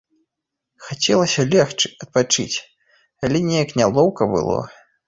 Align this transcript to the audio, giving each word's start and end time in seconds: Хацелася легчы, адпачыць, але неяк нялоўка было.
Хацелася 0.85 1.45
легчы, 1.51 1.87
адпачыць, 2.07 2.57
але 3.23 3.47
неяк 3.53 3.69
нялоўка 3.83 4.23
было. 4.35 4.59